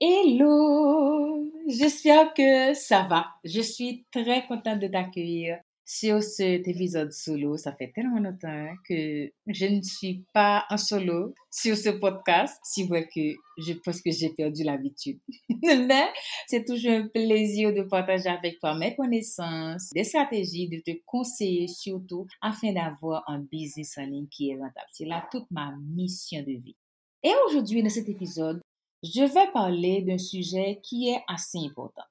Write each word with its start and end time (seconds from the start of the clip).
Hello, 0.00 1.50
j'espère 1.66 2.32
que 2.32 2.72
ça 2.72 3.02
va. 3.02 3.26
Je 3.42 3.60
suis 3.60 4.06
très 4.12 4.46
contente 4.46 4.78
de 4.78 4.86
t'accueillir 4.86 5.58
sur 5.84 6.22
cet 6.22 6.68
épisode 6.68 7.10
solo. 7.10 7.56
Ça 7.56 7.72
fait 7.72 7.90
tellement 7.92 8.20
longtemps 8.20 8.68
que 8.88 9.28
je 9.48 9.66
ne 9.66 9.82
suis 9.82 10.24
pas 10.32 10.66
en 10.70 10.76
solo 10.76 11.34
sur 11.50 11.76
ce 11.76 11.88
podcast. 11.88 12.60
Si 12.62 12.86
vrai 12.86 13.08
que 13.12 13.34
je 13.58 13.72
pense 13.72 14.00
que 14.00 14.12
j'ai 14.12 14.28
perdu 14.28 14.62
l'habitude. 14.62 15.18
Mais 15.64 16.06
c'est 16.46 16.64
toujours 16.64 16.92
un 16.92 17.08
plaisir 17.08 17.74
de 17.74 17.82
partager 17.82 18.28
avec 18.28 18.60
toi 18.60 18.78
mes 18.78 18.94
connaissances, 18.94 19.90
des 19.92 20.04
stratégies, 20.04 20.68
de 20.68 20.78
te 20.78 20.96
conseiller 21.06 21.66
surtout 21.66 22.28
afin 22.40 22.72
d'avoir 22.72 23.24
un 23.26 23.40
business 23.40 23.98
en 23.98 24.04
ligne 24.04 24.28
qui 24.28 24.50
est 24.50 24.54
rentable. 24.54 24.86
C'est 24.92 25.06
là 25.06 25.26
toute 25.32 25.50
ma 25.50 25.74
mission 25.92 26.38
de 26.42 26.52
vie. 26.52 26.76
Et 27.24 27.32
aujourd'hui, 27.48 27.82
dans 27.82 27.90
cet 27.90 28.08
épisode, 28.08 28.60
je 29.02 29.22
vais 29.22 29.50
parler 29.52 30.02
d'un 30.02 30.18
sujet 30.18 30.80
qui 30.82 31.08
est 31.08 31.22
assez 31.28 31.58
important. 31.58 32.02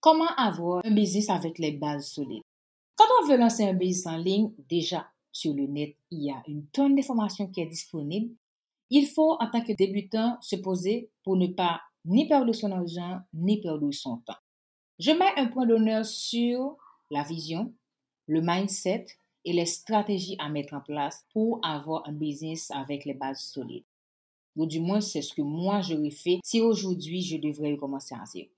Comment 0.00 0.34
avoir 0.36 0.84
un 0.84 0.90
business 0.90 1.30
avec 1.30 1.58
les 1.58 1.72
bases 1.72 2.10
solides? 2.10 2.42
Quand 2.94 3.06
on 3.20 3.26
veut 3.26 3.38
lancer 3.38 3.64
un 3.64 3.72
business 3.72 4.06
en 4.06 4.18
ligne, 4.18 4.52
déjà 4.68 5.08
sur 5.32 5.54
le 5.54 5.66
net, 5.66 5.96
il 6.10 6.24
y 6.24 6.30
a 6.30 6.42
une 6.46 6.66
tonne 6.68 6.94
d'informations 6.94 7.48
qui 7.48 7.60
est 7.60 7.66
disponible. 7.66 8.34
Il 8.90 9.06
faut, 9.06 9.36
en 9.40 9.50
tant 9.50 9.62
que 9.62 9.72
débutant, 9.72 10.36
se 10.40 10.56
poser 10.56 11.10
pour 11.24 11.36
ne 11.36 11.48
pas 11.48 11.80
ni 12.04 12.28
perdre 12.28 12.52
son 12.52 12.70
argent, 12.70 13.20
ni 13.32 13.60
perdre 13.60 13.90
son 13.90 14.18
temps. 14.18 14.36
Je 14.98 15.10
mets 15.10 15.34
un 15.36 15.46
point 15.46 15.66
d'honneur 15.66 16.04
sur 16.04 16.76
la 17.10 17.22
vision, 17.22 17.74
le 18.26 18.40
mindset 18.42 19.06
et 19.44 19.52
les 19.52 19.66
stratégies 19.66 20.36
à 20.38 20.48
mettre 20.48 20.74
en 20.74 20.80
place 20.80 21.24
pour 21.32 21.60
avoir 21.64 22.06
un 22.06 22.12
business 22.12 22.70
avec 22.70 23.04
les 23.04 23.14
bases 23.14 23.42
solides 23.42 23.84
ou 24.56 24.66
du 24.66 24.80
moins 24.80 25.00
c'est 25.00 25.22
ce 25.22 25.34
que 25.34 25.42
moi 25.42 25.80
j'aurais 25.80 26.10
fait 26.10 26.40
si 26.42 26.60
aujourd'hui 26.60 27.22
je 27.22 27.36
devrais 27.36 27.72
recommencer 27.72 28.14
à 28.14 28.24
zéro. 28.24 28.48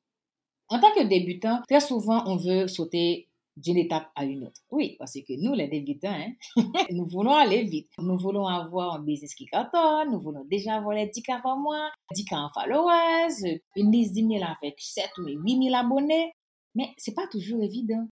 En 0.69 0.81
tant 0.81 0.93
que 0.95 1.07
débutant, 1.07 1.61
très 1.69 1.81
souvent 1.81 2.23
on 2.27 2.37
veut 2.37 2.69
sauter 2.69 3.29
d'une 3.59 3.77
étape 3.77 4.09
à 4.15 4.25
une 4.25 4.45
autre. 4.45 4.61
Oui, 4.71 4.97
parce 4.99 5.15
que 5.15 5.33
nous, 5.43 5.53
les 5.55 5.69
débutants, 5.69 6.13
hein, 6.13 6.33
nous 6.91 7.07
voulons 7.07 7.35
aller 7.35 7.65
vite. 7.65 7.89
Nous 7.99 8.17
voulons 8.17 8.47
avoir 8.47 8.95
un 8.95 9.01
business 9.01 9.35
qui 9.35 9.47
cartonne, 9.47 10.13
nous 10.13 10.21
voulons 10.21 10.45
déjà 10.45 10.77
avoir 10.77 10.95
les 10.95 11.09
10 11.09 11.23
cas 11.23 11.41
par 11.43 11.57
mois, 11.57 11.91
10 12.15 12.25
cas 12.25 12.37
en 12.39 12.51
followers, 12.51 13.61
une 13.77 13.91
liste 13.91 14.15
d'emails 14.15 14.45
avec 14.45 14.77
7 14.79 15.11
ou 15.19 15.27
8 15.27 15.71
000 15.71 15.75
abonnés. 15.75 16.33
Mais 16.75 16.91
c'est 16.97 17.15
pas 17.15 17.27
toujours 17.27 17.63
évident. 17.63 18.07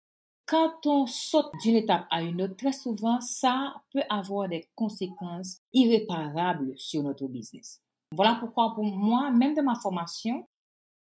Quand 0.53 0.85
on 0.85 1.07
saute 1.07 1.49
d'une 1.63 1.77
étape 1.77 2.05
à 2.11 2.21
une 2.21 2.39
autre, 2.43 2.55
très 2.55 2.73
souvent, 2.73 3.19
ça 3.21 3.73
peut 3.91 4.03
avoir 4.07 4.47
des 4.47 4.67
conséquences 4.75 5.57
irréparables 5.73 6.73
sur 6.77 7.01
notre 7.01 7.27
business. 7.27 7.81
Voilà 8.11 8.37
pourquoi 8.39 8.75
pour 8.75 8.85
moi, 8.85 9.31
même 9.31 9.55
de 9.55 9.63
ma 9.63 9.73
formation, 9.73 10.45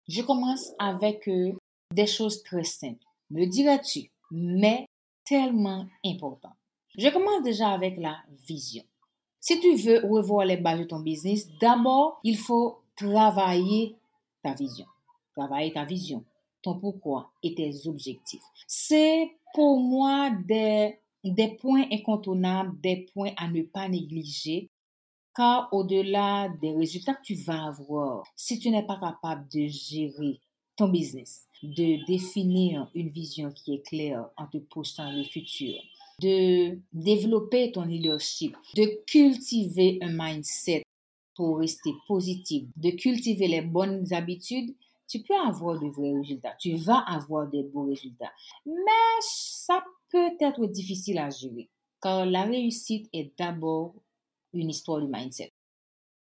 je 0.05 0.21
commence 0.21 0.73
avec 0.79 1.29
euh, 1.29 1.53
des 1.93 2.07
choses 2.07 2.43
très 2.43 2.65
simples. 2.65 3.05
Me 3.29 3.45
dirais-tu, 3.45 4.11
mais 4.31 4.85
tellement 5.23 5.85
important. 6.05 6.51
Je 6.97 7.07
commence 7.07 7.41
déjà 7.41 7.69
avec 7.69 7.97
la 7.99 8.17
vision. 8.49 8.83
Si 9.39 9.61
tu 9.61 9.75
veux 9.75 10.05
revoir 10.05 10.43
les 10.43 10.57
bases 10.57 10.79
de 10.79 10.83
ton 10.83 10.99
business, 10.99 11.47
d'abord, 11.61 12.19
il 12.25 12.37
faut 12.37 12.81
travailler 12.97 13.95
ta 14.43 14.51
vision. 14.51 14.87
Travailler 15.33 15.71
ta 15.71 15.85
vision 15.85 16.25
pourquoi 16.75 17.31
et 17.43 17.55
tes 17.55 17.87
objectifs. 17.87 18.43
C'est 18.67 19.31
pour 19.53 19.79
moi 19.79 20.31
des, 20.47 20.99
des 21.23 21.49
points 21.49 21.85
incontournables, 21.91 22.79
des 22.81 23.07
points 23.13 23.33
à 23.37 23.47
ne 23.49 23.63
pas 23.63 23.87
négliger, 23.87 24.69
car 25.35 25.69
au-delà 25.71 26.49
des 26.61 26.71
résultats 26.71 27.13
que 27.13 27.23
tu 27.23 27.35
vas 27.35 27.67
avoir, 27.67 28.23
si 28.35 28.59
tu 28.59 28.69
n'es 28.69 28.85
pas 28.85 28.99
capable 28.99 29.47
de 29.53 29.67
gérer 29.67 30.39
ton 30.75 30.89
business, 30.89 31.47
de 31.63 32.05
définir 32.05 32.89
une 32.93 33.09
vision 33.09 33.51
qui 33.51 33.73
est 33.73 33.85
claire 33.85 34.29
en 34.37 34.47
te 34.47 34.57
postant 34.57 35.11
le 35.11 35.23
futur, 35.23 35.75
de 36.21 36.79
développer 36.93 37.71
ton 37.71 37.83
leadership, 37.83 38.55
de 38.75 39.03
cultiver 39.05 39.99
un 40.01 40.11
mindset 40.11 40.83
pour 41.35 41.59
rester 41.59 41.91
positif, 42.07 42.63
de 42.75 42.91
cultiver 42.91 43.47
les 43.47 43.61
bonnes 43.61 44.11
habitudes, 44.11 44.73
tu 45.07 45.21
peux 45.23 45.35
avoir 45.35 45.79
de 45.79 45.87
vrais 45.87 46.13
résultats, 46.13 46.55
tu 46.59 46.75
vas 46.75 46.99
avoir 46.99 47.47
des 47.47 47.63
beaux 47.63 47.85
résultats. 47.85 48.31
Mais 48.65 49.21
ça 49.21 49.83
peut 50.09 50.31
être 50.39 50.65
difficile 50.67 51.17
à 51.19 51.29
gérer, 51.29 51.69
car 52.01 52.25
la 52.25 52.43
réussite 52.43 53.09
est 53.13 53.37
d'abord 53.37 53.95
une 54.53 54.69
histoire 54.69 55.01
de 55.01 55.07
mindset. 55.07 55.51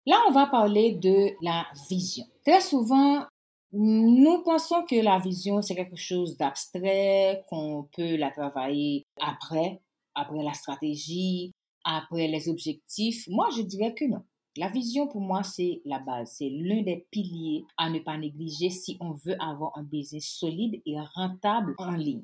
Là, 0.06 0.20
on 0.28 0.32
va 0.32 0.46
parler 0.46 0.94
de 0.94 1.30
la 1.42 1.66
vision. 1.88 2.24
Très 2.44 2.60
souvent, 2.60 3.24
nous 3.72 4.42
pensons 4.42 4.84
que 4.84 4.96
la 4.96 5.18
vision, 5.18 5.62
c'est 5.62 5.74
quelque 5.74 5.96
chose 5.96 6.36
d'abstrait, 6.36 7.44
qu'on 7.48 7.88
peut 7.96 8.16
la 8.16 8.30
travailler 8.30 9.06
après, 9.20 9.80
après 10.14 10.42
la 10.42 10.52
stratégie, 10.54 11.52
après 11.84 12.28
les 12.28 12.48
objectifs. 12.48 13.26
Moi, 13.28 13.48
je 13.56 13.62
dirais 13.62 13.94
que 13.94 14.04
non. 14.04 14.22
La 14.58 14.68
vision, 14.68 15.08
pour 15.08 15.22
moi, 15.22 15.42
c'est 15.42 15.80
la 15.86 15.98
base. 15.98 16.34
C'est 16.36 16.50
l'un 16.50 16.82
des 16.82 17.06
piliers 17.10 17.64
à 17.78 17.88
ne 17.88 17.98
pas 18.00 18.18
négliger 18.18 18.68
si 18.68 18.98
on 19.00 19.12
veut 19.12 19.36
avoir 19.40 19.76
un 19.78 19.82
business 19.82 20.26
solide 20.26 20.82
et 20.84 21.00
rentable 21.14 21.74
en 21.78 21.92
ligne. 21.92 22.22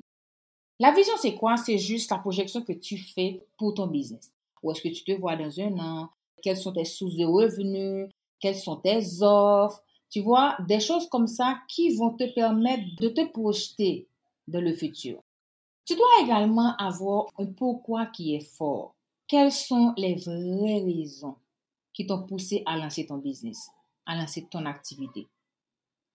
La 0.79 0.91
vision, 0.91 1.13
c'est 1.17 1.35
quoi? 1.35 1.57
C'est 1.57 1.79
juste 1.79 2.11
la 2.11 2.19
projection 2.19 2.61
que 2.61 2.73
tu 2.73 2.97
fais 2.97 3.43
pour 3.57 3.73
ton 3.73 3.87
business. 3.87 4.31
Où 4.61 4.71
est-ce 4.71 4.81
que 4.81 4.89
tu 4.89 5.03
te 5.03 5.11
vois 5.13 5.35
dans 5.35 5.59
un 5.59 5.77
an? 5.79 6.09
Quelles 6.43 6.57
sont 6.57 6.71
tes 6.71 6.85
sources 6.85 7.15
de 7.15 7.25
revenus? 7.25 8.09
Quelles 8.39 8.55
sont 8.55 8.77
tes 8.77 9.21
offres? 9.21 9.83
Tu 10.09 10.21
vois, 10.21 10.55
des 10.67 10.79
choses 10.79 11.09
comme 11.09 11.27
ça 11.27 11.59
qui 11.67 11.95
vont 11.95 12.11
te 12.11 12.31
permettre 12.33 12.83
de 12.99 13.09
te 13.09 13.25
projeter 13.25 14.07
dans 14.47 14.61
le 14.61 14.73
futur. 14.73 15.21
Tu 15.85 15.95
dois 15.95 16.23
également 16.23 16.75
avoir 16.77 17.25
un 17.39 17.47
pourquoi 17.47 18.05
qui 18.05 18.35
est 18.35 18.55
fort. 18.55 18.93
Quelles 19.27 19.51
sont 19.51 19.93
les 19.97 20.15
vraies 20.15 20.83
raisons 20.83 21.35
qui 21.99 22.07
t'ont 22.07 22.23
poussé 22.23 22.63
à 22.65 22.77
lancer 22.77 23.05
ton 23.05 23.17
business, 23.17 23.71
à 24.05 24.15
lancer 24.15 24.47
ton 24.49 24.65
activité. 24.65 25.27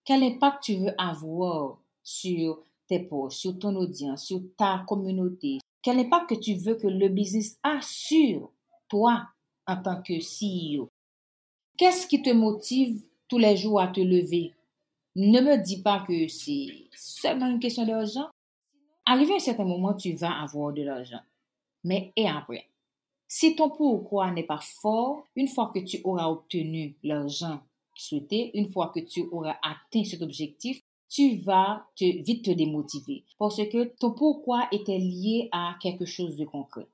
Quel 0.03 0.23
impact 0.23 0.63
tu 0.63 0.77
veux 0.77 0.95
avoir 0.99 1.77
sur 2.03 2.63
tes 2.89 3.01
posts, 3.01 3.41
sur 3.41 3.59
ton 3.59 3.77
audience, 3.77 4.25
sur 4.25 4.41
ta 4.57 4.83
communauté? 4.89 5.59
Quel 5.83 5.99
impact 5.99 6.31
que 6.31 6.35
tu 6.37 6.55
veux 6.55 6.77
que 6.77 6.87
le 6.87 7.11
business 7.11 7.59
a 7.63 7.83
sur 7.83 8.51
toi 8.89 9.27
en 9.67 9.77
tant 9.77 10.01
que 10.01 10.15
CEO? 10.15 10.89
Qu'est-ce 11.77 12.07
qui 12.07 12.23
te 12.23 12.31
motive 12.31 13.03
tous 13.29 13.37
les 13.37 13.55
jours 13.55 13.79
à 13.79 13.89
te 13.89 14.01
lever? 14.01 14.55
Ne 15.17 15.43
me 15.43 15.63
dis 15.63 15.83
pas 15.83 16.03
que 16.09 16.29
c'est 16.29 16.89
seulement 16.93 17.49
une 17.49 17.61
question 17.61 17.85
d'argent. 17.85 18.31
Arrivé 19.05 19.35
à 19.35 19.37
un 19.37 19.39
certain 19.39 19.67
moment, 19.67 19.93
tu 19.93 20.15
vas 20.15 20.33
avoir 20.45 20.73
de 20.73 20.81
l'argent. 20.81 21.21
Mais 21.85 22.11
et 22.17 22.27
après? 22.27 22.71
Si 23.37 23.57
ton 23.57 23.69
pourquoi 23.69 24.31
n'est 24.31 24.45
pas 24.45 24.61
fort, 24.61 25.27
une 25.35 25.49
fois 25.49 25.73
que 25.75 25.81
tu 25.81 26.01
auras 26.05 26.29
obtenu 26.29 26.97
l'argent 27.03 27.59
souhaité, 27.97 28.57
une 28.57 28.71
fois 28.71 28.93
que 28.95 29.01
tu 29.01 29.27
auras 29.33 29.57
atteint 29.61 30.05
cet 30.05 30.23
objectif, 30.23 30.81
tu 31.09 31.39
vas 31.39 31.85
te, 31.97 32.05
vite 32.05 32.45
te 32.45 32.53
démotiver 32.53 33.25
parce 33.37 33.57
que 33.57 33.93
ton 33.99 34.13
pourquoi 34.13 34.69
était 34.71 35.01
lié 35.01 35.49
à 35.51 35.75
quelque 35.83 36.05
chose 36.05 36.37
de 36.37 36.45
concret. 36.45 36.87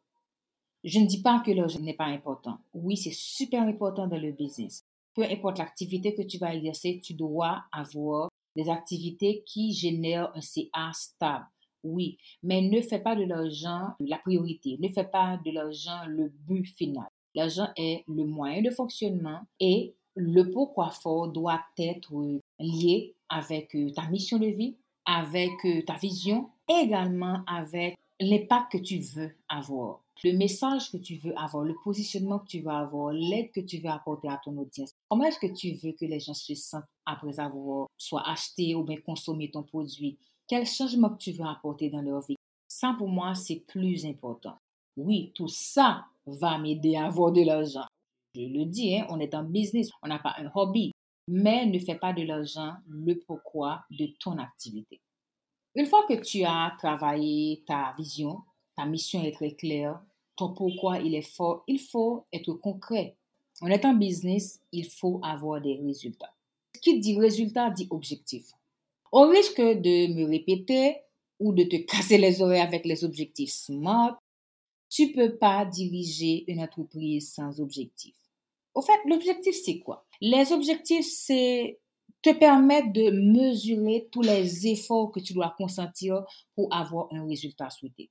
Je 0.82 1.00
ne 1.00 1.06
dis 1.06 1.20
pas 1.20 1.42
que 1.44 1.50
l'argent 1.50 1.80
n'est 1.80 1.92
pas 1.92 2.06
important. 2.06 2.56
Oui, 2.72 2.96
c'est 2.96 3.12
super 3.12 3.60
important 3.60 4.06
dans 4.06 4.16
le 4.16 4.32
business. 4.32 4.82
Peu 5.12 5.24
importe 5.24 5.58
l'activité 5.58 6.14
que 6.14 6.22
tu 6.22 6.38
vas 6.38 6.54
exercer, 6.54 7.02
tu 7.04 7.12
dois 7.12 7.64
avoir 7.70 8.30
des 8.56 8.70
activités 8.70 9.42
qui 9.44 9.74
génèrent 9.74 10.34
un 10.34 10.40
CA 10.40 10.90
stable 10.94 11.44
oui, 11.82 12.18
mais 12.42 12.62
ne 12.62 12.80
fais 12.80 12.98
pas 12.98 13.16
de 13.16 13.24
l'argent 13.24 13.94
la 14.00 14.18
priorité, 14.18 14.76
ne 14.80 14.88
fais 14.88 15.04
pas 15.04 15.38
de 15.44 15.50
l'argent 15.50 16.06
le 16.06 16.28
but 16.28 16.66
final. 16.66 17.06
L'argent 17.34 17.68
est 17.76 18.04
le 18.08 18.24
moyen 18.24 18.62
de 18.62 18.70
fonctionnement 18.70 19.40
et 19.60 19.94
le 20.16 20.50
pourquoi 20.50 20.90
fort 20.90 21.28
doit 21.28 21.62
être 21.78 22.40
lié 22.58 23.14
avec 23.28 23.74
euh, 23.74 23.90
ta 23.92 24.08
mission 24.08 24.38
de 24.38 24.46
vie, 24.46 24.76
avec 25.06 25.52
euh, 25.64 25.82
ta 25.86 25.94
vision, 25.94 26.50
également 26.68 27.42
avec 27.46 27.96
l'impact 28.18 28.72
que 28.72 28.78
tu 28.78 28.98
veux 28.98 29.30
avoir, 29.48 30.02
le 30.24 30.36
message 30.36 30.90
que 30.90 30.98
tu 30.98 31.16
veux 31.16 31.36
avoir, 31.38 31.64
le 31.64 31.74
positionnement 31.82 32.40
que 32.40 32.48
tu 32.48 32.60
veux 32.60 32.70
avoir, 32.70 33.12
l'aide 33.12 33.50
que 33.52 33.60
tu 33.60 33.78
veux 33.78 33.88
apporter 33.88 34.28
à 34.28 34.40
ton 34.44 34.56
audience. 34.58 34.92
Comment 35.08 35.24
est-ce 35.24 35.38
que 35.38 35.52
tu 35.52 35.72
veux 35.72 35.92
que 35.92 36.04
les 36.04 36.20
gens 36.20 36.34
se 36.34 36.54
sentent 36.54 36.84
après 37.06 37.40
avoir 37.40 37.88
soit 37.96 38.28
acheté 38.28 38.74
ou 38.74 38.84
bien 38.84 38.98
consommé 39.00 39.50
ton 39.50 39.62
produit? 39.62 40.18
Quel 40.50 40.66
changement 40.66 41.10
tu 41.10 41.30
veux 41.30 41.46
apporter 41.46 41.90
dans 41.90 42.02
leur 42.02 42.22
vie? 42.22 42.34
Ça, 42.66 42.96
pour 42.98 43.08
moi, 43.08 43.36
c'est 43.36 43.62
plus 43.68 44.04
important. 44.04 44.56
Oui, 44.96 45.30
tout 45.32 45.46
ça 45.46 46.06
va 46.26 46.58
m'aider 46.58 46.96
à 46.96 47.06
avoir 47.06 47.30
de 47.30 47.42
l'argent. 47.42 47.86
Je 48.34 48.40
le 48.40 48.64
dis, 48.64 48.96
hein, 48.96 49.06
on 49.10 49.20
est 49.20 49.32
en 49.36 49.44
business, 49.44 49.90
on 50.02 50.08
n'a 50.08 50.18
pas 50.18 50.34
un 50.38 50.50
hobby, 50.52 50.90
mais 51.28 51.66
ne 51.66 51.78
fais 51.78 51.94
pas 51.94 52.12
de 52.12 52.22
l'argent 52.22 52.72
le 52.88 53.14
pourquoi 53.28 53.84
de 53.92 54.06
ton 54.18 54.38
activité. 54.38 54.98
Une 55.76 55.86
fois 55.86 56.04
que 56.08 56.14
tu 56.14 56.42
as 56.42 56.74
travaillé 56.78 57.62
ta 57.64 57.94
vision, 57.96 58.40
ta 58.74 58.86
mission 58.86 59.22
est 59.22 59.36
très 59.36 59.52
claire, 59.52 60.00
ton 60.34 60.52
pourquoi 60.52 60.98
il 60.98 61.14
est 61.14 61.22
fort, 61.22 61.62
il 61.68 61.78
faut 61.78 62.24
être 62.32 62.54
concret. 62.54 63.14
On 63.62 63.68
est 63.68 63.84
en 63.84 63.94
business, 63.94 64.58
il 64.72 64.86
faut 64.86 65.20
avoir 65.22 65.60
des 65.60 65.76
résultats. 65.76 66.34
Qui 66.82 66.98
dit 66.98 67.16
résultat 67.16 67.70
dit 67.70 67.86
objectif. 67.90 68.52
Au 69.12 69.28
risque 69.28 69.60
de 69.60 70.14
me 70.14 70.28
répéter 70.28 70.96
ou 71.38 71.52
de 71.52 71.64
te 71.64 71.76
casser 71.90 72.18
les 72.18 72.42
oreilles 72.42 72.60
avec 72.60 72.84
les 72.84 73.04
objectifs 73.04 73.50
SMART, 73.50 74.18
tu 74.88 75.06
ne 75.06 75.14
peux 75.14 75.36
pas 75.36 75.64
diriger 75.64 76.44
une 76.50 76.60
entreprise 76.60 77.32
sans 77.32 77.60
objectif. 77.60 78.14
Au 78.74 78.82
fait, 78.82 78.98
l'objectif, 79.06 79.54
c'est 79.64 79.78
quoi? 79.78 80.06
Les 80.20 80.52
objectifs, 80.52 81.06
c'est 81.06 81.78
te 82.22 82.30
permettre 82.30 82.92
de 82.92 83.10
mesurer 83.10 84.08
tous 84.12 84.22
les 84.22 84.66
efforts 84.66 85.10
que 85.10 85.20
tu 85.20 85.32
dois 85.32 85.54
consentir 85.56 86.24
pour 86.54 86.72
avoir 86.74 87.08
un 87.12 87.26
résultat 87.26 87.70
souhaité. 87.70 88.10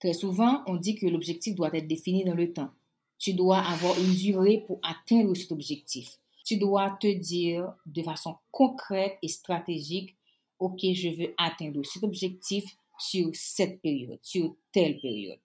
Très 0.00 0.12
souvent, 0.12 0.62
on 0.66 0.76
dit 0.76 0.96
que 0.96 1.06
l'objectif 1.06 1.54
doit 1.54 1.74
être 1.74 1.86
défini 1.86 2.24
dans 2.24 2.34
le 2.34 2.52
temps. 2.52 2.70
Tu 3.18 3.34
dois 3.34 3.58
avoir 3.58 3.98
une 3.98 4.14
durée 4.14 4.64
pour 4.66 4.80
atteindre 4.82 5.34
cet 5.34 5.52
objectif. 5.52 6.18
Tu 6.44 6.58
dois 6.58 6.96
te 7.00 7.06
dire 7.06 7.72
de 7.86 8.02
façon 8.02 8.36
concrète 8.50 9.16
et 9.22 9.28
stratégique, 9.28 10.16
OK, 10.58 10.80
je 10.80 11.08
veux 11.08 11.34
atteindre 11.38 11.82
cet 11.84 12.04
objectif 12.04 12.64
sur 12.98 13.30
cette 13.32 13.80
période, 13.80 14.20
sur 14.22 14.54
telle 14.72 15.00
période. 15.00 15.40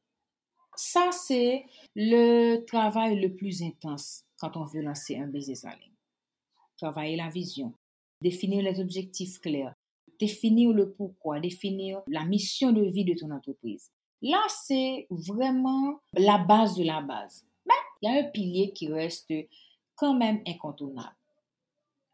Ça, 0.76 1.10
c'est 1.12 1.66
le 1.96 2.64
travail 2.66 3.20
le 3.20 3.36
plus 3.36 3.64
intense 3.64 4.24
quand 4.38 4.56
on 4.56 4.66
veut 4.66 4.82
lancer 4.82 5.18
un 5.18 5.28
business 5.28 5.66
en 5.66 5.72
ligne 5.72 5.90
travailler 6.80 7.18
la 7.18 7.30
vision, 7.30 7.74
définir 8.22 8.64
les 8.64 8.80
objectifs 8.80 9.40
clairs, 9.40 9.74
définir 10.20 10.72
le 10.72 10.92
pourquoi, 10.92 11.40
définir 11.40 12.02
la 12.08 12.26
mission 12.26 12.72
de 12.72 12.84
vie 12.84 13.06
de 13.06 13.14
ton 13.14 13.32
entreprise. 13.32 13.92
Là, 14.22 14.42
c'est 14.50 15.08
vraiment 15.10 16.00
la 16.14 16.38
base 16.38 16.76
de 16.76 16.84
la 16.84 17.02
base. 17.02 17.46
Mais 17.66 17.74
il 18.02 18.10
y 18.10 18.18
a 18.18 18.22
un 18.22 18.30
pilier 18.30 18.74
qui 18.74 18.88
reste 18.88 19.32
quand 20.00 20.16
même 20.16 20.42
incontournable, 20.48 21.16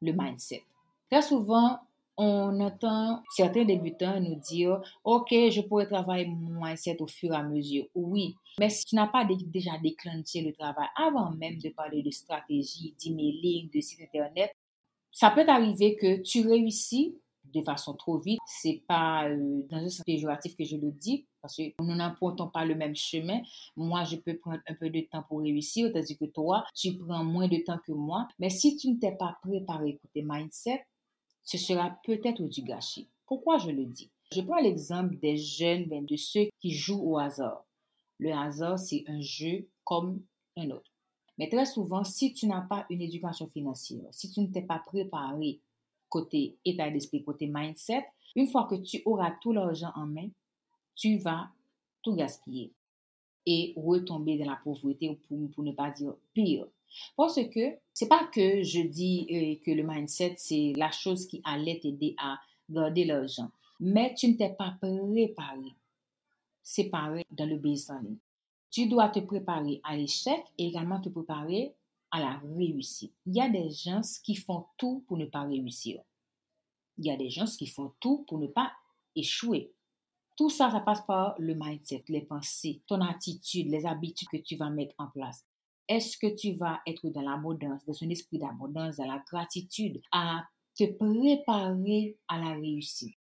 le 0.02 0.14
mindset. 0.14 0.64
Très 1.12 1.22
souvent, 1.22 1.80
on 2.18 2.60
entend 2.62 3.22
certains 3.30 3.66
débutants 3.66 4.20
nous 4.20 4.36
dire, 4.36 4.82
OK, 5.04 5.30
je 5.32 5.62
pourrais 5.62 5.88
travailler 5.88 6.26
mon 6.26 6.66
mindset 6.66 7.02
au 7.02 7.08
fur 7.08 7.34
et 7.34 7.36
à 7.36 7.44
mesure. 7.44 7.86
Oui, 7.94 8.36
mais 8.60 8.70
si 8.70 8.86
tu 8.86 8.96
n'as 8.96 9.08
pas 9.08 9.26
déjà 9.26 9.78
déclenché 9.82 10.42
le 10.42 10.54
travail 10.54 10.88
avant 10.96 11.32
même 11.32 11.58
de 11.60 11.70
parler 11.70 12.02
de 12.02 12.12
stratégie, 12.12 12.96
d'emailing, 13.04 13.70
de 13.70 13.82
site 13.82 14.02
internet, 14.02 14.56
ça 15.12 15.30
peut 15.30 15.46
arriver 15.48 15.96
que 15.96 16.22
tu 16.22 16.48
réussis 16.48 17.16
de 17.54 17.62
façon 17.62 17.94
trop 17.94 18.18
vite. 18.18 18.40
C'est 18.46 18.82
pas 18.88 19.28
euh, 19.28 19.62
dans 19.70 19.78
un 19.78 19.90
sens 19.90 20.04
péjoratif 20.06 20.56
que 20.58 20.64
je 20.64 20.78
le 20.78 20.92
dis, 20.92 21.26
parce 21.46 21.58
que 21.58 21.62
nous 21.80 21.94
n'empruntons 21.94 22.48
pas 22.48 22.66
le 22.66 22.74
même 22.74 22.96
chemin. 22.96 23.40
Moi, 23.76 24.04
je 24.04 24.16
peux 24.16 24.36
prendre 24.36 24.62
un 24.68 24.74
peu 24.74 24.90
de 24.90 25.02
temps 25.02 25.22
pour 25.30 25.42
réussir, 25.42 25.92
tandis 25.94 26.18
que 26.18 26.26
toi, 26.26 26.66
tu 26.74 26.98
prends 26.98 27.24
moins 27.24 27.48
de 27.48 27.58
temps 27.64 27.78
que 27.86 27.92
moi. 27.92 28.28
Mais 28.40 28.50
si 28.50 28.76
tu 28.78 28.90
ne 28.90 28.98
t'es 28.98 29.12
pas 29.12 29.38
préparé 29.44 30.00
pour 30.02 30.10
tes 30.10 30.24
mindset, 30.24 30.84
ce 31.44 31.60
sera 31.60 32.00
peut-être 32.04 32.42
du 32.42 32.64
gâchis. 32.64 33.08
Pourquoi 33.28 33.60
je 33.60 33.70
le 33.70 33.86
dis? 33.86 34.10
Je 34.34 34.42
prends 34.42 34.60
l'exemple 34.60 35.18
des 35.20 35.38
jeunes, 35.38 35.86
ben, 35.86 36.04
de 36.04 36.16
ceux 36.16 36.48
qui 36.60 36.72
jouent 36.72 37.04
au 37.04 37.20
hasard. 37.20 37.64
Le 38.18 38.32
hasard, 38.32 38.80
c'est 38.80 39.04
un 39.06 39.22
jeu 39.22 39.70
comme 39.84 40.24
un 40.58 40.72
autre. 40.72 40.92
Mais 41.38 41.48
très 41.48 41.68
souvent, 41.68 42.04
si 42.04 42.34
tu 42.34 42.48
n'as 42.48 42.62
pas 42.62 42.88
une 42.90 43.04
éducation 43.04 43.48
financière, 43.50 44.08
si 44.10 44.32
tu 44.32 44.40
ne 44.40 44.48
t'es 44.48 44.64
pas 44.64 44.82
préparé 44.84 45.62
côté 46.10 46.58
état 46.66 46.90
d'esprit, 46.90 47.24
côté 47.24 47.46
mindset, 47.46 48.04
une 48.36 48.48
fois 48.48 48.64
que 48.64 48.76
tu 48.76 49.04
auras 49.06 49.36
tout 49.42 49.52
l'argent 49.52 49.92
en 49.96 50.08
main, 50.08 50.30
tu 50.96 51.18
vas 51.18 51.50
tout 52.02 52.16
gaspiller 52.16 52.72
et 53.46 53.74
retomber 53.76 54.38
dans 54.38 54.50
la 54.50 54.60
pauvreté 54.64 55.20
pour, 55.28 55.52
pour 55.52 55.64
ne 55.64 55.72
pas 55.72 55.92
dire 55.92 56.16
pire. 56.34 56.66
Parce 57.16 57.40
que 57.50 57.78
c'est 57.94 58.08
pas 58.08 58.26
que 58.26 58.64
je 58.64 58.82
dis 58.82 59.28
euh, 59.32 59.64
que 59.64 59.72
le 59.72 59.84
mindset, 59.84 60.36
c'est 60.38 60.74
la 60.78 60.92
chose 60.92 61.28
qui 61.28 61.42
allait 61.44 61.80
t'aider 61.80 62.16
à 62.18 62.40
garder 62.70 63.06
l'argent, 63.06 63.52
mais 63.80 64.14
tu 64.16 64.30
ne 64.30 64.34
t'es 64.34 64.50
pas 64.50 64.76
préparé. 64.80 65.74
C'est 66.64 66.86
pareil 66.86 67.26
dans 67.32 67.48
le 67.48 67.58
business. 67.58 68.02
Tu 68.72 68.88
dois 68.88 69.10
te 69.10 69.20
préparer 69.20 69.82
à 69.84 69.96
l'échec 69.96 70.44
et 70.58 70.68
également 70.68 71.00
te 71.00 71.10
préparer 71.10 71.74
à 72.12 72.20
la 72.20 72.42
réussite. 72.58 73.14
Il 73.26 73.36
y 73.36 73.42
a 73.42 73.50
des 73.50 73.70
gens 73.70 74.02
qui 74.24 74.36
font 74.36 74.66
tout 74.78 75.04
pour 75.08 75.18
ne 75.18 75.26
pas 75.26 75.44
réussir. 75.44 76.02
Il 76.98 77.06
y 77.06 77.12
a 77.12 77.18
des 77.18 77.30
gens 77.30 77.46
qui 77.46 77.68
font 77.68 77.94
tout 78.00 78.26
pour 78.28 78.40
ne 78.40 78.48
pas 78.48 78.72
échouer. 79.16 79.72
Tout 80.36 80.50
ça, 80.50 80.70
ça 80.70 80.82
passe 80.82 81.02
par 81.06 81.36
le 81.40 81.56
mindset, 81.56 82.04
les 82.10 82.22
pensées, 82.22 82.82
ton 82.88 83.00
attitude, 83.02 83.70
les 83.70 83.86
habitudes 83.86 84.28
que 84.28 84.38
tu 84.38 84.58
vas 84.58 84.70
mettre 84.70 84.96
en 84.98 85.08
place. 85.08 85.46
Est-ce 85.88 86.18
que 86.18 86.36
tu 86.36 86.54
vas 86.54 86.82
être 86.86 87.10
dans 87.10 87.22
l'abondance, 87.22 87.86
dans 87.86 88.04
un 88.04 88.10
esprit 88.10 88.40
d'abondance, 88.40 88.98
dans 88.98 89.06
la 89.06 89.24
gratitude, 89.30 90.02
à 90.12 90.44
te 90.76 90.86
préparer 90.86 92.18
à 92.28 92.40
la 92.40 92.54
réussite, 92.54 93.16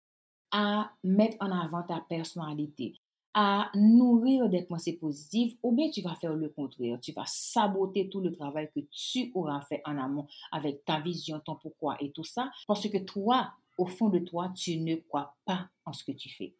à 0.52 0.90
mettre 1.04 1.36
en 1.40 1.50
avant 1.50 1.82
ta 1.82 2.00
personnalité, 2.00 2.94
à 3.34 3.70
nourrir 3.74 4.48
des 4.48 4.62
pensées 4.62 4.96
positives 4.96 5.56
ou 5.62 5.72
bien 5.72 5.90
tu 5.90 6.02
vas 6.02 6.14
faire 6.14 6.34
le 6.34 6.48
contraire. 6.50 6.98
Tu 7.00 7.12
vas 7.12 7.24
saboter 7.26 8.08
tout 8.08 8.20
le 8.20 8.32
travail 8.32 8.70
que 8.74 8.80
tu 8.90 9.32
auras 9.34 9.62
fait 9.62 9.82
en 9.84 9.98
amont 9.98 10.26
avec 10.50 10.84
ta 10.84 11.00
vision, 11.00 11.40
ton 11.40 11.56
pourquoi 11.56 11.96
et 12.00 12.10
tout 12.12 12.24
ça 12.24 12.50
parce 12.66 12.88
que 12.88 12.98
toi, 12.98 13.52
au 13.78 13.86
fond 13.86 14.08
de 14.08 14.18
toi, 14.18 14.52
tu 14.54 14.78
ne 14.78 14.96
crois 14.96 15.34
pas 15.44 15.68
en 15.84 15.92
ce 15.92 16.04
que 16.04 16.12
tu 16.12 16.28
fais. 16.30 16.54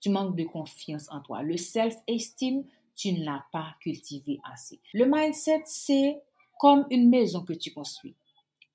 Tu 0.00 0.08
manques 0.08 0.36
de 0.36 0.44
confiance 0.44 1.10
en 1.10 1.20
toi. 1.20 1.42
Le 1.42 1.56
self-esteem, 1.56 2.64
tu 2.96 3.12
ne 3.12 3.24
l'as 3.24 3.44
pas 3.52 3.74
cultivé 3.80 4.40
assez. 4.44 4.80
Le 4.92 5.04
mindset, 5.06 5.62
c'est 5.66 6.20
comme 6.58 6.86
une 6.90 7.08
maison 7.08 7.44
que 7.44 7.52
tu 7.52 7.72
construis. 7.72 8.14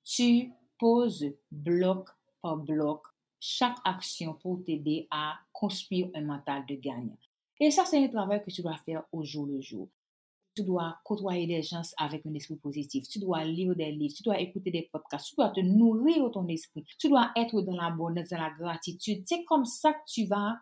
Tu 0.04 0.52
poses 0.78 1.24
bloc 1.50 2.08
par 2.40 2.56
bloc 2.56 3.02
chaque 3.40 3.76
action 3.84 4.34
pour 4.34 4.62
t'aider 4.64 5.06
à 5.10 5.34
construire 5.52 6.10
un 6.14 6.22
mental 6.22 6.64
de 6.66 6.74
gagnant. 6.74 7.16
Et 7.60 7.70
ça, 7.70 7.84
c'est 7.84 8.02
un 8.02 8.08
travail 8.08 8.42
que 8.44 8.50
tu 8.50 8.62
dois 8.62 8.76
faire 8.76 9.04
au 9.12 9.24
jour 9.24 9.46
le 9.46 9.60
jour. 9.60 9.88
Tu 10.54 10.62
dois 10.62 10.96
côtoyer 11.04 11.46
des 11.46 11.62
gens 11.62 11.82
avec 11.98 12.24
un 12.26 12.34
esprit 12.34 12.56
positif. 12.56 13.06
Tu 13.08 13.18
dois 13.18 13.44
lire 13.44 13.74
des 13.76 13.92
livres. 13.92 14.14
Tu 14.16 14.22
dois 14.22 14.40
écouter 14.40 14.70
des 14.70 14.88
podcasts. 14.90 15.28
Tu 15.28 15.36
dois 15.36 15.50
te 15.50 15.60
nourrir 15.60 16.30
ton 16.30 16.48
esprit. 16.48 16.84
Tu 16.98 17.08
dois 17.08 17.30
être 17.36 17.60
dans 17.60 17.76
la 17.76 17.90
bonheur, 17.90 18.24
dans 18.30 18.38
la 18.38 18.50
gratitude. 18.50 19.22
C'est 19.26 19.44
comme 19.44 19.64
ça 19.64 19.92
que 19.92 20.04
tu 20.06 20.26
vas 20.26 20.56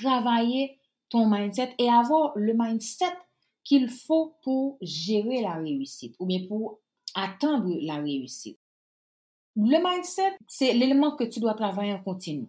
travailler 0.00 0.78
ton 1.10 1.28
mindset 1.28 1.74
et 1.78 1.88
avoir 1.88 2.32
le 2.36 2.54
mindset 2.54 3.16
qu'il 3.64 3.88
faut 3.88 4.36
pour 4.42 4.78
gérer 4.80 5.42
la 5.42 5.54
réussite 5.54 6.14
ou 6.18 6.26
bien 6.26 6.46
pour 6.46 6.80
atteindre 7.14 7.74
la 7.80 7.96
réussite. 7.96 8.58
Le 9.56 9.82
mindset, 9.82 10.36
c'est 10.46 10.72
l'élément 10.72 11.16
que 11.16 11.24
tu 11.24 11.40
dois 11.40 11.54
travailler 11.54 11.92
en 11.92 12.02
continu. 12.02 12.48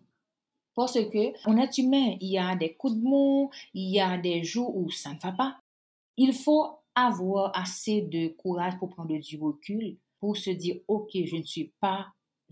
Parce 0.75 0.93
que 0.93 1.33
on 1.49 1.57
est 1.57 1.77
humain, 1.77 2.15
il 2.21 2.29
y 2.29 2.37
a 2.37 2.55
des 2.55 2.75
coups 2.75 2.95
de 2.95 3.01
mou, 3.01 3.49
il 3.73 3.89
y 3.89 3.99
a 3.99 4.17
des 4.17 4.43
jours 4.43 4.75
où 4.77 4.89
ça 4.91 5.13
ne 5.13 5.19
va 5.19 5.31
pas. 5.31 5.59
Il 6.15 6.33
faut 6.33 6.67
avoir 6.95 7.51
assez 7.57 8.01
de 8.01 8.29
courage 8.29 8.77
pour 8.77 8.89
prendre 8.89 9.17
du 9.17 9.39
recul, 9.41 9.97
pour 10.19 10.37
se 10.37 10.51
dire, 10.51 10.77
OK, 10.87 11.09
je 11.13 11.35
ne 11.35 11.43
suis 11.43 11.73
pas 11.79 12.07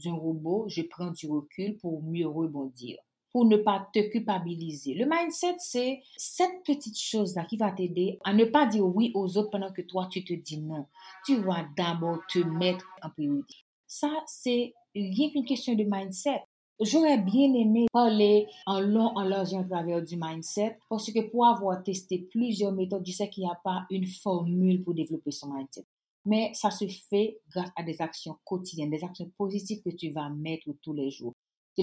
un 0.06 0.14
robot, 0.14 0.66
je 0.68 0.82
prends 0.84 1.12
du 1.12 1.30
recul 1.30 1.78
pour 1.78 2.04
mieux 2.04 2.28
rebondir, 2.28 2.98
pour 3.32 3.46
ne 3.46 3.58
pas 3.58 3.88
te 3.94 4.00
culpabiliser. 4.10 4.94
Le 4.94 5.06
mindset, 5.06 5.56
c'est 5.60 6.02
cette 6.16 6.64
petite 6.66 6.98
chose-là 6.98 7.46
qui 7.46 7.58
va 7.58 7.72
t'aider 7.72 8.20
à 8.24 8.34
ne 8.34 8.46
pas 8.46 8.66
dire 8.66 8.86
oui 8.86 9.12
aux 9.14 9.38
autres 9.38 9.50
pendant 9.50 9.72
que 9.72 9.82
toi, 9.82 10.08
tu 10.12 10.24
te 10.24 10.34
dis 10.34 10.60
non. 10.60 10.88
Tu 11.26 11.38
vas 11.38 11.66
d'abord 11.78 12.20
te 12.30 12.40
mettre 12.40 12.86
en 13.04 13.10
priorité. 13.10 13.56
Ça, 13.88 14.12
c'est 14.26 14.74
rien 14.96 15.30
qu'une 15.30 15.46
question 15.46 15.76
de 15.76 15.84
mindset. 15.84 16.42
J'aurais 16.80 17.18
bien 17.18 17.54
aimé 17.54 17.88
parler 17.92 18.48
en 18.68 18.80
long, 18.82 19.16
en 19.16 19.24
large 19.24 19.54
et 19.54 19.58
en 19.58 19.68
travers 19.68 20.04
du 20.04 20.16
mindset 20.16 20.78
parce 20.90 21.12
que 21.12 21.22
pour 21.32 21.48
avoir 21.48 21.82
testé 21.82 22.28
plusieurs 22.30 22.72
méthodes, 22.72 23.06
je 23.06 23.14
sais 23.14 23.30
qu'il 23.30 23.46
n'y 23.46 23.50
a 23.50 23.60
pas 23.64 23.86
une 23.90 24.06
formule 24.06 24.84
pour 24.84 24.94
développer 24.94 25.32
son 25.32 25.52
mindset. 25.52 25.86
Mais 26.26 26.52
ça 26.54 26.70
se 26.70 26.86
fait 26.88 27.40
grâce 27.50 27.72
à 27.76 27.84
des 27.84 28.02
actions 28.02 28.38
quotidiennes, 28.44 28.92
des 28.92 29.04
actions 29.04 29.32
positives 29.38 29.82
que 29.82 29.90
tu 29.90 30.12
vas 30.12 30.30
mettre 30.30 30.68
tous 30.84 30.94
les 30.94 31.10
jours. 31.10 31.34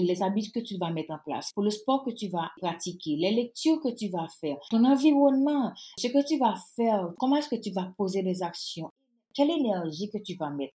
Les 0.01 0.21
habitudes 0.21 0.53
que 0.53 0.59
tu 0.59 0.77
vas 0.77 0.91
mettre 0.91 1.11
en 1.11 1.19
place, 1.23 1.51
pour 1.53 1.63
le 1.63 1.69
sport 1.69 2.03
que 2.03 2.11
tu 2.11 2.27
vas 2.27 2.51
pratiquer, 2.59 3.15
les 3.15 3.31
lectures 3.31 3.79
que 3.81 3.93
tu 3.93 4.09
vas 4.09 4.27
faire, 4.39 4.57
ton 4.69 4.83
environnement, 4.83 5.71
ce 5.97 6.07
que 6.07 6.25
tu 6.25 6.37
vas 6.37 6.55
faire, 6.75 7.13
comment 7.19 7.37
est-ce 7.37 7.49
que 7.49 7.61
tu 7.61 7.71
vas 7.71 7.91
poser 7.97 8.23
des 8.23 8.43
actions, 8.43 8.91
quelle 9.33 9.51
énergie 9.51 10.09
que 10.09 10.17
tu 10.17 10.35
vas 10.35 10.49
mettre. 10.49 10.73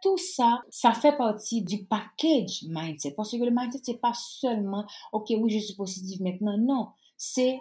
Tout 0.00 0.16
ça, 0.16 0.62
ça 0.70 0.92
fait 0.92 1.16
partie 1.16 1.62
du 1.62 1.84
package 1.84 2.62
mindset. 2.68 3.14
Parce 3.16 3.32
que 3.32 3.36
le 3.36 3.50
mindset, 3.50 3.80
c'est 3.82 4.00
pas 4.00 4.12
seulement, 4.14 4.84
OK, 5.12 5.26
oui, 5.30 5.50
je 5.50 5.58
suis 5.58 5.74
positive 5.74 6.22
maintenant. 6.22 6.56
Non, 6.56 6.88
c'est 7.16 7.60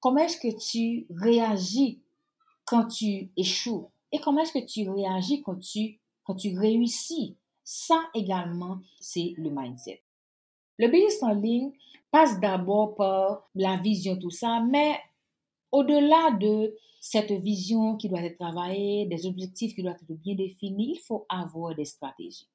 comment 0.00 0.20
est-ce 0.20 0.38
que 0.38 0.56
tu 0.56 1.06
réagis 1.10 2.00
quand 2.64 2.86
tu 2.86 3.30
échoues 3.36 3.88
et 4.12 4.20
comment 4.20 4.42
est-ce 4.42 4.52
que 4.52 4.64
tu 4.64 4.88
réagis 4.88 5.42
quand 5.42 5.58
tu, 5.58 5.98
quand 6.24 6.34
tu 6.34 6.56
réussis. 6.56 7.36
Ça 7.64 8.00
également, 8.14 8.80
c'est 9.00 9.34
le 9.36 9.50
mindset. 9.50 10.02
Le 10.82 10.88
business 10.88 11.22
en 11.22 11.34
ligne 11.34 11.70
passe 12.10 12.40
d'abord 12.40 12.96
par 12.96 13.48
la 13.54 13.76
vision, 13.76 14.18
tout 14.18 14.30
ça, 14.30 14.60
mais 14.68 14.98
au-delà 15.70 16.32
de 16.32 16.74
cette 17.00 17.30
vision 17.30 17.96
qui 17.96 18.08
doit 18.08 18.20
être 18.20 18.36
travaillée, 18.36 19.06
des 19.06 19.24
objectifs 19.24 19.76
qui 19.76 19.84
doivent 19.84 19.94
être 19.94 20.18
bien 20.18 20.34
définis, 20.34 20.94
il 20.96 21.00
faut 21.00 21.24
avoir 21.28 21.76
des 21.76 21.84
stratégies. 21.84 22.48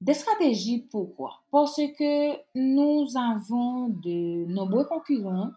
Des 0.00 0.14
stratégies, 0.14 0.80
pourquoi? 0.90 1.40
Parce 1.52 1.76
que 1.76 2.38
nous 2.56 3.06
avons 3.16 3.88
de 3.88 4.44
nombreux 4.46 4.86
concurrents. 4.86 5.52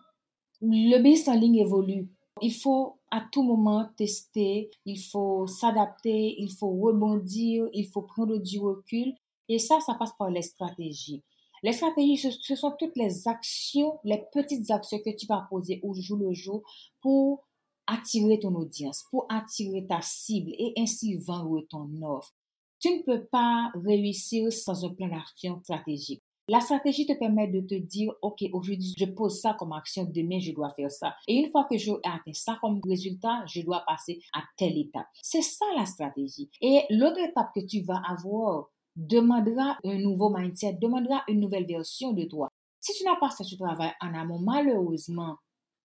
Le 0.61 0.99
business 1.01 1.29
en 1.29 1.39
ligne 1.39 1.55
évolue. 1.55 2.07
Il 2.43 2.53
faut 2.53 2.99
à 3.09 3.23
tout 3.31 3.41
moment 3.41 3.89
tester, 3.97 4.69
il 4.85 4.99
faut 4.99 5.47
s'adapter, 5.47 6.35
il 6.39 6.51
faut 6.51 6.69
rebondir, 6.69 7.67
il 7.73 7.87
faut 7.87 8.03
prendre 8.03 8.37
du 8.37 8.59
recul. 8.59 9.15
Et 9.49 9.57
ça, 9.57 9.79
ça 9.79 9.95
passe 9.95 10.13
par 10.15 10.29
les 10.29 10.43
stratégies. 10.43 11.23
Les 11.63 11.73
stratégies, 11.73 12.17
ce 12.17 12.55
sont 12.55 12.73
toutes 12.79 12.95
les 12.95 13.27
actions, 13.27 13.99
les 14.03 14.23
petites 14.33 14.71
actions 14.71 14.99
que 14.99 15.15
tu 15.15 15.27
vas 15.27 15.45
poser 15.49 15.79
au 15.83 15.93
jour 15.93 16.17
le 16.17 16.33
jour 16.33 16.63
pour 17.01 17.45
attirer 17.85 18.39
ton 18.39 18.55
audience, 18.55 19.05
pour 19.11 19.27
attirer 19.29 19.85
ta 19.85 20.01
cible 20.01 20.51
et 20.57 20.73
ainsi 20.77 21.17
vendre 21.17 21.61
ton 21.69 21.87
offre. 22.03 22.33
Tu 22.79 22.89
ne 22.89 23.03
peux 23.03 23.25
pas 23.25 23.71
réussir 23.75 24.51
sans 24.51 24.83
un 24.85 24.89
plan 24.89 25.07
d'action 25.07 25.59
stratégique. 25.63 26.23
La 26.47 26.59
stratégie 26.59 27.05
te 27.05 27.13
permet 27.13 27.47
de 27.47 27.61
te 27.61 27.75
dire, 27.75 28.11
OK, 28.23 28.43
aujourd'hui, 28.51 28.95
je 28.97 29.05
pose 29.05 29.39
ça 29.39 29.53
comme 29.53 29.71
action, 29.73 30.03
demain, 30.03 30.39
je 30.39 30.51
dois 30.51 30.71
faire 30.71 30.91
ça. 30.91 31.15
Et 31.27 31.35
une 31.35 31.51
fois 31.51 31.65
que 31.69 31.77
j'ai 31.77 31.93
atteint 32.03 32.33
ça 32.33 32.57
comme 32.59 32.81
résultat, 32.83 33.45
je 33.45 33.61
dois 33.61 33.83
passer 33.85 34.19
à 34.33 34.41
telle 34.57 34.77
étape. 34.77 35.05
C'est 35.21 35.43
ça 35.43 35.65
la 35.77 35.85
stratégie. 35.85 36.49
Et 36.59 36.81
l'autre 36.89 37.19
étape 37.19 37.51
que 37.53 37.65
tu 37.65 37.81
vas 37.83 38.01
avoir 38.09 38.67
demandera 38.95 39.77
un 39.83 39.97
nouveau 39.97 40.29
mindset, 40.29 40.73
demandera 40.73 41.23
une 41.27 41.39
nouvelle 41.39 41.65
version 41.65 42.13
de 42.13 42.23
toi. 42.25 42.49
Si 42.79 42.93
tu 42.93 43.03
n'as 43.03 43.15
pas 43.15 43.29
fait 43.29 43.43
ce 43.43 43.55
travail 43.55 43.91
en 44.01 44.13
amont, 44.13 44.39
malheureusement, 44.39 45.37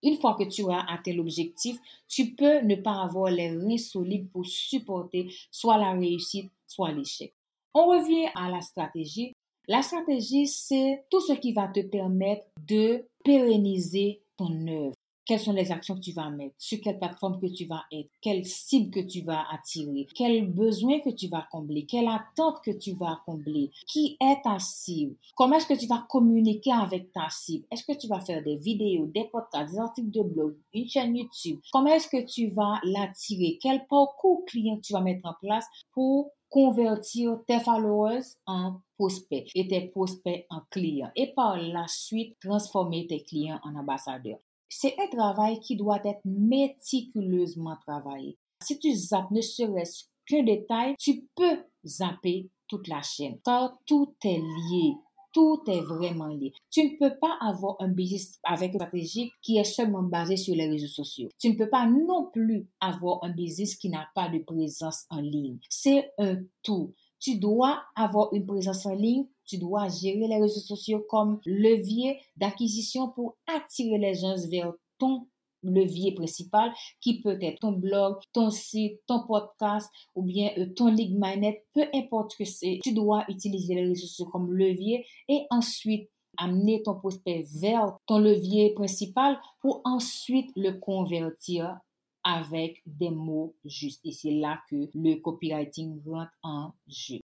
une 0.02 0.18
fois 0.18 0.34
que 0.34 0.44
tu 0.44 0.62
auras 0.62 0.84
atteint 0.88 1.12
l'objectif, 1.12 1.78
tu 2.08 2.34
peux 2.34 2.60
ne 2.60 2.76
pas 2.76 3.02
avoir 3.02 3.30
les 3.30 3.50
reins 3.50 3.78
solides 3.78 4.30
pour 4.30 4.46
supporter 4.46 5.28
soit 5.50 5.78
la 5.78 5.92
réussite, 5.92 6.50
soit 6.66 6.92
l'échec. 6.92 7.34
On 7.74 7.86
revient 7.86 8.28
à 8.34 8.50
la 8.50 8.60
stratégie. 8.60 9.32
La 9.68 9.82
stratégie, 9.82 10.46
c'est 10.46 11.04
tout 11.10 11.20
ce 11.20 11.32
qui 11.34 11.52
va 11.52 11.68
te 11.68 11.80
permettre 11.80 12.46
de 12.66 13.04
pérenniser 13.24 14.22
ton 14.36 14.66
œuvre 14.68 14.95
quelles 15.26 15.40
sont 15.40 15.52
les 15.52 15.72
actions 15.72 15.96
que 15.96 16.00
tu 16.00 16.12
vas 16.12 16.30
mettre, 16.30 16.54
sur 16.56 16.80
quelle 16.80 16.98
plateforme 16.98 17.40
que 17.40 17.46
tu 17.46 17.66
vas 17.66 17.82
être, 17.92 18.08
quelle 18.22 18.44
cible 18.44 18.90
que 18.90 19.00
tu 19.00 19.22
vas 19.22 19.44
attirer, 19.52 20.06
quel 20.14 20.48
besoin 20.48 21.00
que 21.00 21.10
tu 21.10 21.28
vas 21.28 21.46
combler, 21.50 21.84
quelle 21.84 22.08
attente 22.08 22.62
que 22.64 22.70
tu 22.70 22.94
vas 22.94 23.20
combler, 23.26 23.70
qui 23.86 24.16
est 24.20 24.42
ta 24.42 24.58
cible, 24.58 25.16
comment 25.34 25.56
est-ce 25.56 25.66
que 25.66 25.78
tu 25.78 25.86
vas 25.86 26.06
communiquer 26.08 26.72
avec 26.72 27.12
ta 27.12 27.28
cible, 27.28 27.66
est-ce 27.72 27.84
que 27.84 27.98
tu 27.98 28.06
vas 28.06 28.20
faire 28.20 28.42
des 28.42 28.56
vidéos, 28.56 29.06
des 29.06 29.24
podcasts, 29.24 29.72
des 29.72 29.80
articles 29.80 30.10
de 30.10 30.22
blog, 30.22 30.56
une 30.72 30.88
chaîne 30.88 31.16
YouTube, 31.16 31.58
comment 31.72 31.92
est-ce 31.92 32.08
que 32.08 32.24
tu 32.24 32.48
vas 32.48 32.80
l'attirer, 32.84 33.58
quel 33.60 33.86
parcours 33.86 34.44
client 34.46 34.78
tu 34.82 34.92
vas 34.92 35.00
mettre 35.00 35.28
en 35.28 35.34
place 35.40 35.66
pour 35.92 36.30
convertir 36.48 37.40
tes 37.48 37.58
followers 37.58 38.22
en 38.46 38.80
prospects 38.96 39.50
et 39.54 39.66
tes 39.66 39.88
prospects 39.88 40.46
en 40.50 40.60
clients? 40.70 41.10
Et 41.16 41.32
par 41.34 41.56
la 41.56 41.86
suite 41.88 42.36
transformer 42.40 43.06
tes 43.06 43.22
clients 43.24 43.60
en 43.64 43.74
ambassadeurs. 43.74 44.38
C'est 44.68 44.94
un 44.98 45.08
travail 45.08 45.60
qui 45.60 45.76
doit 45.76 46.00
être 46.04 46.20
méticuleusement 46.24 47.76
travaillé. 47.86 48.36
Si 48.62 48.78
tu 48.78 48.94
zappes 48.94 49.30
ne 49.30 49.40
serait-ce 49.40 50.04
qu'un 50.26 50.42
détail, 50.42 50.94
tu 50.98 51.28
peux 51.34 51.64
zapper 51.84 52.50
toute 52.68 52.88
la 52.88 53.02
chaîne, 53.02 53.38
car 53.44 53.78
tout 53.86 54.14
est 54.24 54.38
lié. 54.38 54.94
Tout 55.32 55.62
est 55.66 55.82
vraiment 55.82 56.28
lié. 56.28 56.54
Tu 56.70 56.82
ne 56.82 56.98
peux 56.98 57.18
pas 57.18 57.36
avoir 57.42 57.76
un 57.80 57.88
business 57.88 58.40
avec 58.42 58.72
une 58.72 58.78
stratégie 58.78 59.30
qui 59.42 59.58
est 59.58 59.64
seulement 59.64 60.02
basée 60.02 60.38
sur 60.38 60.54
les 60.54 60.66
réseaux 60.66 60.86
sociaux. 60.86 61.28
Tu 61.38 61.50
ne 61.50 61.56
peux 61.56 61.68
pas 61.68 61.86
non 61.86 62.30
plus 62.32 62.66
avoir 62.80 63.22
un 63.22 63.32
business 63.32 63.76
qui 63.76 63.90
n'a 63.90 64.08
pas 64.14 64.30
de 64.30 64.38
présence 64.38 65.04
en 65.10 65.20
ligne. 65.20 65.58
C'est 65.68 66.10
un 66.18 66.38
tout. 66.62 66.94
Tu 67.20 67.38
dois 67.38 67.82
avoir 67.94 68.32
une 68.32 68.46
présence 68.46 68.86
en 68.86 68.94
ligne 68.94 69.26
tu 69.46 69.58
dois 69.58 69.88
gérer 69.88 70.26
les 70.28 70.40
réseaux 70.40 70.60
sociaux 70.60 71.04
comme 71.08 71.40
levier 71.44 72.20
d'acquisition 72.36 73.08
pour 73.08 73.36
attirer 73.46 73.98
les 73.98 74.14
gens 74.14 74.36
vers 74.50 74.72
ton 74.98 75.26
levier 75.62 76.12
principal 76.12 76.72
qui 77.00 77.20
peut 77.20 77.38
être 77.40 77.60
ton 77.60 77.72
blog, 77.72 78.18
ton 78.32 78.50
site, 78.50 79.00
ton 79.06 79.26
podcast 79.26 79.90
ou 80.14 80.22
bien 80.22 80.50
euh, 80.58 80.66
ton 80.74 80.88
lead 80.88 81.18
magnet, 81.18 81.64
peu 81.72 81.84
importe 81.94 82.36
que 82.36 82.44
c'est. 82.44 82.80
Tu 82.82 82.92
dois 82.92 83.24
utiliser 83.28 83.74
les 83.74 83.82
réseaux 83.82 84.06
sociaux 84.06 84.26
comme 84.26 84.52
levier 84.52 85.06
et 85.28 85.46
ensuite 85.50 86.10
amener 86.38 86.82
ton 86.82 86.94
prospect 86.94 87.46
vers 87.60 87.96
ton 88.06 88.18
levier 88.18 88.74
principal 88.74 89.38
pour 89.60 89.80
ensuite 89.84 90.50
le 90.54 90.72
convertir 90.72 91.78
avec 92.24 92.82
des 92.84 93.10
mots 93.10 93.54
justes. 93.64 94.04
Et 94.04 94.12
c'est 94.12 94.32
là 94.32 94.60
que 94.68 94.76
le 94.94 95.14
copywriting 95.16 96.02
rentre 96.04 96.32
en 96.42 96.72
jeu. 96.88 97.20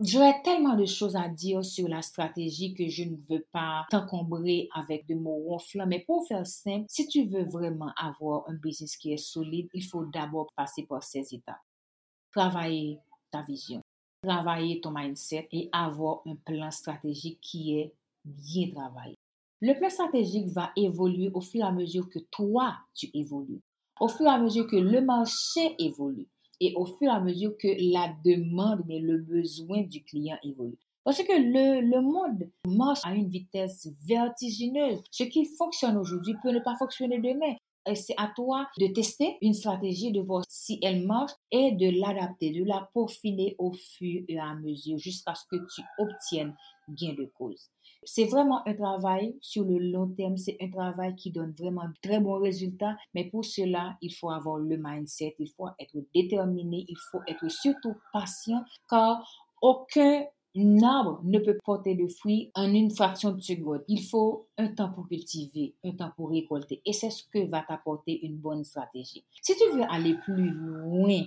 J'aurais 0.00 0.42
tellement 0.42 0.74
de 0.74 0.86
choses 0.86 1.14
à 1.14 1.28
dire 1.28 1.64
sur 1.64 1.86
la 1.86 2.02
stratégie 2.02 2.74
que 2.74 2.88
je 2.88 3.04
ne 3.04 3.16
veux 3.30 3.46
pas 3.52 3.86
t'encombrer 3.90 4.68
avec 4.74 5.06
de 5.06 5.14
mots 5.14 5.36
ronflants. 5.36 5.86
Mais 5.86 6.00
pour 6.00 6.26
faire 6.26 6.44
simple, 6.44 6.86
si 6.88 7.06
tu 7.06 7.26
veux 7.26 7.44
vraiment 7.44 7.92
avoir 7.96 8.42
un 8.48 8.54
business 8.54 8.96
qui 8.96 9.12
est 9.12 9.18
solide, 9.18 9.68
il 9.72 9.84
faut 9.84 10.04
d'abord 10.06 10.52
passer 10.56 10.84
par 10.84 11.04
ces 11.04 11.32
étapes. 11.32 11.62
Travailler 12.32 12.98
ta 13.30 13.42
vision, 13.42 13.82
travailler 14.24 14.80
ton 14.80 14.90
mindset 14.90 15.48
et 15.52 15.68
avoir 15.70 16.22
un 16.26 16.34
plan 16.44 16.72
stratégique 16.72 17.38
qui 17.40 17.78
est 17.78 17.94
bien 18.24 18.70
travaillé. 18.72 19.14
Le 19.60 19.78
plan 19.78 19.90
stratégique 19.90 20.48
va 20.48 20.72
évoluer 20.76 21.30
au 21.32 21.40
fur 21.40 21.60
et 21.60 21.68
à 21.68 21.72
mesure 21.72 22.10
que 22.10 22.18
toi, 22.32 22.76
tu 22.94 23.10
évolues, 23.14 23.60
au 24.00 24.08
fur 24.08 24.26
et 24.26 24.30
à 24.30 24.38
mesure 24.38 24.66
que 24.66 24.76
le 24.76 25.00
marché 25.00 25.76
évolue 25.78 26.26
et 26.66 26.74
au 26.76 26.86
fur 26.86 27.08
et 27.10 27.14
à 27.14 27.20
mesure 27.20 27.56
que 27.58 27.68
la 27.92 28.14
demande, 28.24 28.82
mais 28.86 28.98
le 28.98 29.18
besoin 29.18 29.82
du 29.82 30.02
client 30.02 30.36
évolue. 30.42 30.78
Parce 31.04 31.22
que 31.22 31.32
le, 31.32 31.82
le 31.82 32.00
monde 32.00 32.48
marche 32.66 33.00
à 33.04 33.14
une 33.14 33.28
vitesse 33.28 33.88
vertigineuse. 34.06 35.02
Ce 35.10 35.24
qui 35.24 35.44
fonctionne 35.44 35.98
aujourd'hui 35.98 36.34
peut 36.42 36.50
ne 36.50 36.60
pas 36.60 36.76
fonctionner 36.76 37.18
demain. 37.18 37.54
C'est 37.94 38.14
à 38.16 38.32
toi 38.34 38.66
de 38.78 38.86
tester 38.86 39.36
une 39.42 39.52
stratégie, 39.52 40.10
de 40.10 40.20
voir 40.20 40.44
si 40.48 40.78
elle 40.82 41.06
marche 41.06 41.32
et 41.50 41.72
de 41.72 42.00
l'adapter, 42.00 42.50
de 42.50 42.64
la 42.64 42.88
peaufiner 42.94 43.54
au 43.58 43.72
fur 43.72 44.22
et 44.26 44.38
à 44.38 44.54
mesure 44.54 44.98
jusqu'à 44.98 45.34
ce 45.34 45.44
que 45.50 45.56
tu 45.74 45.82
obtiennes 45.98 46.54
gain 46.88 47.14
de 47.14 47.30
cause. 47.36 47.70
C'est 48.04 48.24
vraiment 48.24 48.66
un 48.66 48.74
travail 48.74 49.36
sur 49.40 49.64
le 49.64 49.78
long 49.78 50.08
terme, 50.08 50.36
c'est 50.36 50.56
un 50.60 50.70
travail 50.70 51.14
qui 51.16 51.30
donne 51.30 51.54
vraiment 51.58 51.88
très 52.02 52.20
bons 52.20 52.38
résultats, 52.38 52.96
mais 53.14 53.24
pour 53.24 53.44
cela, 53.44 53.96
il 54.02 54.12
faut 54.14 54.30
avoir 54.30 54.58
le 54.58 54.76
mindset, 54.78 55.36
il 55.38 55.50
faut 55.56 55.68
être 55.78 55.96
déterminé, 56.14 56.84
il 56.88 56.96
faut 57.10 57.20
être 57.26 57.50
surtout 57.50 57.94
patient, 58.12 58.62
car 58.88 59.26
aucun 59.62 60.24
arbre 60.82 61.20
ne 61.24 61.38
peut 61.38 61.58
porter 61.64 61.94
de 61.94 62.06
fruits 62.06 62.50
en 62.54 62.72
une 62.72 62.90
fraction 62.90 63.32
de 63.32 63.40
seconde. 63.40 63.82
Il 63.88 64.02
faut 64.02 64.48
un 64.56 64.68
temps 64.68 64.90
pour 64.90 65.08
cultiver, 65.08 65.74
un 65.84 65.92
temps 65.92 66.12
pour 66.16 66.30
récolter. 66.30 66.80
Et 66.84 66.92
c'est 66.92 67.10
ce 67.10 67.24
que 67.24 67.46
va 67.48 67.62
t'apporter 67.62 68.24
une 68.24 68.36
bonne 68.36 68.64
stratégie. 68.64 69.24
Si 69.42 69.54
tu 69.56 69.76
veux 69.76 69.84
aller 69.90 70.14
plus 70.24 70.50
loin, 70.50 71.22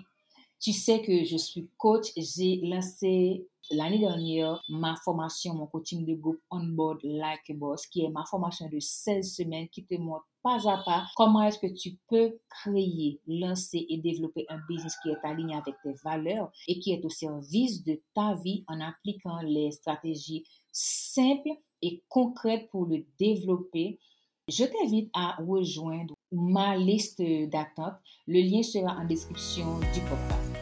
tu 0.60 0.74
sais 0.74 1.01
que 1.01 1.25
je 1.25 1.38
suis 1.38 1.69
coach. 1.77 2.07
J'ai 2.15 2.62
lancé 2.63 3.46
l'année 3.69 4.00
dernière 4.00 4.63
ma 4.69 4.96
formation, 5.03 5.53
mon 5.53 5.67
coaching 5.67 6.05
de 6.05 6.15
groupe 6.15 6.41
Onboard 6.50 7.00
Like 7.03 7.50
a 7.50 7.53
Boss, 7.53 7.86
qui 7.86 8.03
est 8.03 8.10
ma 8.10 8.24
formation 8.25 8.67
de 8.69 8.79
16 8.79 9.36
semaines 9.36 9.67
qui 9.69 9.84
te 9.84 9.96
montre 9.96 10.25
pas 10.48 10.70
à 10.70 10.77
pas 10.77 11.06
comment 11.18 11.44
est-ce 11.44 11.60
que 11.60 11.74
tu 11.74 11.98
peux 12.10 12.38
créer, 12.50 13.20
lancer 13.27 13.86
et 13.89 13.98
développer 13.98 14.46
un 14.48 14.60
business 14.70 14.96
qui 15.04 15.10
est 15.10 15.27
aligné 15.27 15.56
avec 15.56 15.75
tes 15.84 15.94
valeurs 16.06 16.50
et 16.70 16.80
qui 16.80 16.94
est 16.94 17.04
au 17.04 17.10
service 17.10 17.84
de 17.84 18.01
ta 18.16 18.34
vie 18.36 18.63
en 18.68 18.80
appliquant 18.80 19.42
les 19.44 19.72
stratégies 19.72 20.46
simples 20.72 21.50
et 21.82 22.01
concrètes 22.08 22.70
pour 22.72 22.86
le 22.86 23.06
développer? 23.20 24.00
Je 24.48 24.63
t'invite 24.63 25.10
à 25.13 25.36
rejoindre 25.44 26.13
ma 26.32 26.77
liste 26.77 27.22
d'attente. 27.22 27.96
Le 28.27 28.39
lien 28.39 28.63
sera 28.63 28.96
en 28.96 29.06
description 29.06 29.80
du 29.80 30.00
podcast. 30.00 30.54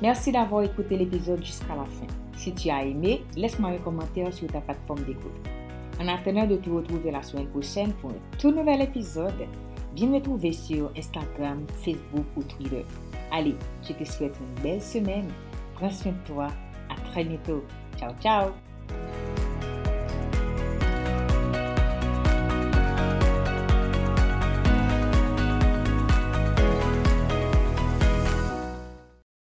Merci 0.00 0.32
d'avoir 0.32 0.64
écouté 0.64 0.96
l'épisode 0.96 1.44
jusqu'à 1.44 1.76
la 1.76 1.84
fin. 1.84 2.08
Si 2.36 2.52
tu 2.52 2.70
as 2.70 2.84
aimé, 2.84 3.22
laisse-moi 3.36 3.70
un 3.70 3.78
commentaire 3.78 4.34
sur 4.34 4.48
ta 4.48 4.60
plateforme 4.60 5.04
d'écoute. 5.04 5.51
En 6.00 6.08
attendant 6.08 6.46
de 6.46 6.56
te 6.56 6.70
retrouver 6.70 7.10
la 7.10 7.22
semaine 7.22 7.48
prochaine 7.48 7.92
pour 7.94 8.10
un 8.10 8.38
tout 8.38 8.50
nouvel 8.50 8.82
épisode, 8.82 9.46
viens 9.94 10.08
me 10.08 10.20
trouver 10.20 10.52
sur 10.52 10.90
Instagram, 10.96 11.64
Facebook 11.84 12.26
ou 12.36 12.42
Twitter. 12.42 12.84
Allez, 13.30 13.56
je 13.82 13.92
te 13.92 14.04
souhaite 14.04 14.36
une 14.40 14.62
belle 14.62 14.82
semaine. 14.82 15.28
Prends 15.74 15.90
soin 15.90 16.12
de 16.12 16.26
toi. 16.26 16.48
À 16.90 16.94
très 17.10 17.24
bientôt. 17.24 17.62
Ciao, 17.98 18.12
ciao. 18.20 18.61